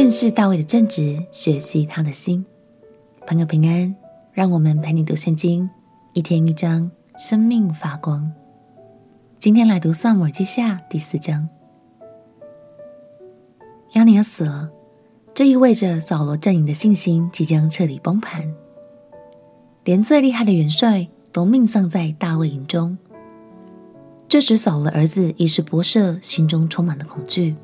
[0.00, 2.46] 认识大卫的正直，学习他的心。
[3.26, 3.96] 朋友平安，
[4.32, 5.68] 让我们陪你读圣经，
[6.12, 8.30] 一天一章，生命发光。
[9.40, 11.48] 今天来读撒母耳记下第四章。
[13.94, 14.70] 押尼珥死了，
[15.34, 18.54] 这意味着扫罗阵营的信心即将彻底崩盘，
[19.82, 22.96] 连最厉害的元帅都命丧在大卫营中。
[24.28, 27.56] 这使扫罗儿子伊施波设心中充满了恐惧，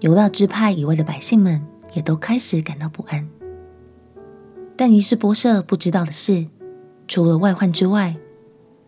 [0.00, 1.60] 犹大支派以外的百姓们
[1.92, 3.28] 也都开始感到不安。
[4.76, 6.46] 但伊施波设不知道的是，
[7.08, 8.16] 除了外患之外，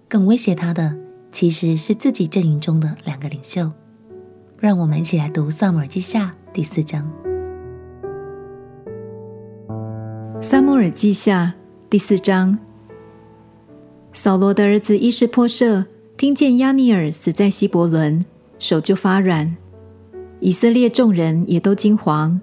[0.08, 0.96] 更威胁他的
[1.32, 3.72] 其实是自己阵营中的两个领袖。
[4.60, 7.10] 让我们一起来读《撒母耳记下》第四章。
[10.42, 11.54] 《撒母耳记下》
[11.88, 12.58] 第四章，
[14.12, 15.86] 扫罗的儿子伊施波设。
[16.16, 18.24] 听见押尼尔死在希伯伦，
[18.58, 19.56] 手就发软。
[20.40, 22.38] 以色列众人也都惊惶。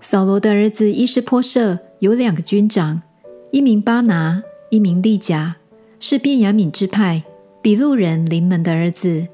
[0.00, 3.00] 扫罗的儿子伊施波设有两个军长，
[3.50, 5.56] 一名巴拿，一名利甲，
[5.98, 7.22] 是便雅悯支派
[7.62, 9.26] 比路人临门的儿子。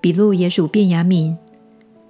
[0.00, 1.34] 比路也属便雅悯。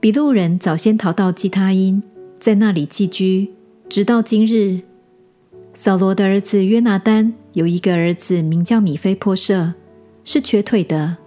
[0.01, 2.03] 比路人早先逃到基他因，
[2.41, 3.51] 在那里寄居，
[3.89, 4.81] 直到今日。
[5.73, 9.75] 扫罗的儿子约拿单有一个儿子，名叫米非波设。
[10.25, 11.19] 是瘸腿的。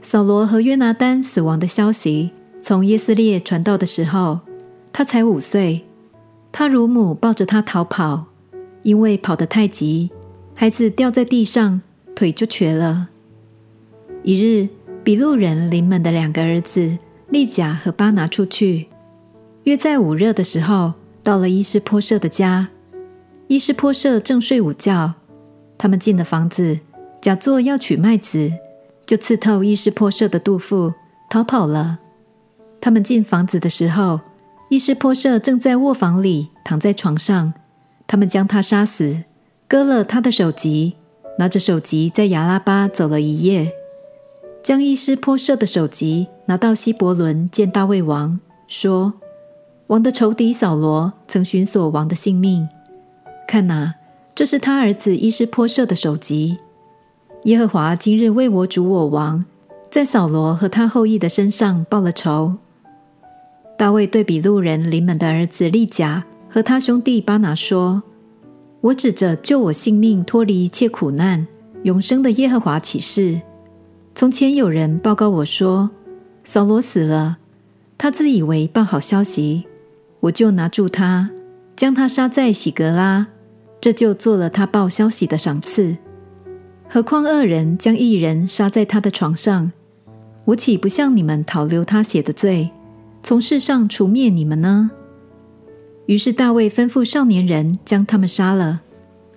[0.00, 2.30] 扫罗和约拿单死亡的消息
[2.64, 4.40] 从耶斯列传道的时候，
[4.90, 5.84] 他才五岁。
[6.50, 8.24] 他乳母抱着他逃跑，
[8.84, 10.10] 因为跑得太急，
[10.54, 11.82] 孩子掉在地上，
[12.16, 13.08] 腿就瘸了。
[14.22, 14.70] 一日，
[15.02, 16.96] 比路人临门的两个儿子
[17.28, 18.86] 利甲和巴拿出去，
[19.64, 22.68] 约在午热的时候，到了伊施波设的家。
[23.48, 25.12] 伊施波设正睡午觉，
[25.76, 26.78] 他们进了房子。
[27.20, 28.50] 假作要取麦子，
[29.04, 30.94] 就刺透伊施波设的肚腹，
[31.28, 31.98] 逃跑了。
[32.84, 34.20] 他们进房子的时候，
[34.68, 37.54] 伊施波设正在卧房里躺在床上。
[38.06, 39.24] 他们将他杀死，
[39.66, 40.96] 割了他的首级，
[41.38, 43.72] 拿着首级在亚拉巴走了一夜，
[44.62, 49.14] 将伊施波设的首级拿到希伯伦见大卫王，说
[49.88, 52.68] ：“王的仇敌扫罗曾寻索王的性命，
[53.48, 53.94] 看哪，
[54.34, 56.58] 这是他儿子伊施波设的首级。”
[57.44, 59.46] 耶和华今日为我主我王，
[59.90, 62.58] 在扫罗和他后裔的身上报了仇。
[63.76, 68.02] 大卫对比路人临门的儿子利甲和他兄弟巴拿说
[68.80, 71.46] ：“我指着救我性命、脱离一切苦难、
[71.82, 73.42] 永生的耶和华起誓，
[74.14, 75.90] 从前有人报告我说，
[76.44, 77.38] 扫罗死了，
[77.98, 79.64] 他自以为报好消息，
[80.20, 81.30] 我就拿住他，
[81.74, 83.26] 将他杀在洗格拉，
[83.80, 85.96] 这就做了他报消息的赏赐。”
[86.88, 89.72] 何况恶人将义人杀在他的床上，
[90.44, 92.70] 我岂不向你们讨留他血的罪，
[93.24, 94.90] 从世上除灭你们呢？
[96.04, 98.82] 于是大卫吩咐少年人将他们杀了，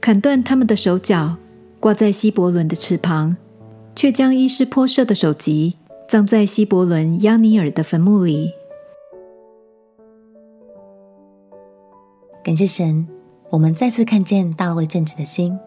[0.01, 1.37] 砍断他们的手脚，
[1.79, 3.37] 挂在希伯伦的池旁，
[3.95, 5.77] 却将伊施波设的首级
[6.09, 8.51] 葬在希伯伦押尼尔的坟墓里。
[12.43, 13.07] 感谢神，
[13.51, 15.57] 我们再次看见大卫正直的心。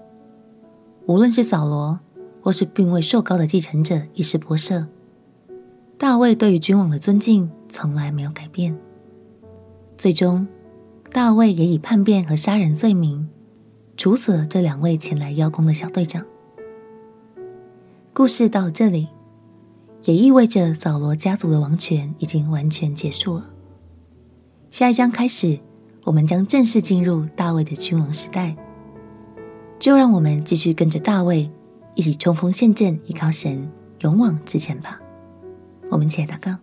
[1.06, 2.00] 无论是扫罗，
[2.42, 4.88] 或是并未受膏的继承者伊施波设，
[6.00, 8.74] 大卫对于君王的尊敬从来没有改变。
[9.98, 10.48] 最终，
[11.12, 13.28] 大卫也以叛变和杀人罪名
[13.98, 16.24] 处死了这两位前来邀功的小队长。
[18.14, 19.08] 故事到这里，
[20.04, 23.50] 也意味着扫罗家族的王权已经完全结束了。
[24.70, 25.58] 下一章开始，
[26.04, 28.56] 我们将正式进入大卫的君王时代。
[29.78, 31.50] 就让我们继续跟着大卫
[31.94, 34.98] 一起冲锋陷阵，依靠神，勇往直前吧。
[35.90, 36.56] 我们一起来祷告。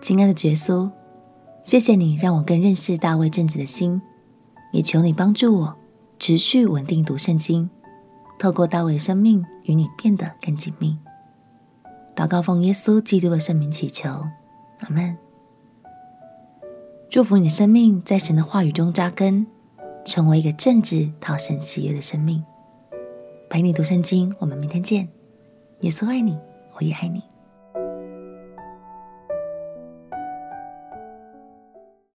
[0.00, 0.90] 亲爱的耶稣，
[1.60, 4.00] 谢谢你让我更认识大卫正直的心，
[4.72, 5.76] 也求你帮助我
[6.18, 7.68] 持续稳定读圣经，
[8.38, 10.96] 透过大卫的生命与你变得更紧密。
[12.14, 14.08] 祷告奉耶稣基督的圣名祈求，
[14.80, 15.16] 阿门。
[17.10, 19.46] 祝福你的生命在神的话语中扎根。
[20.04, 22.42] 成为一个正直、讨神喜悦的生命。
[23.50, 25.06] 陪你读圣经，我们明天见。
[25.80, 26.38] 耶稣爱你，
[26.78, 27.37] 我也爱你。